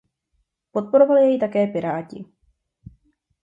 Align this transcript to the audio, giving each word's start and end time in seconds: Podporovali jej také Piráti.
Podporovali 0.73 1.21
jej 1.23 1.37
také 1.39 1.67
Piráti. 1.67 2.19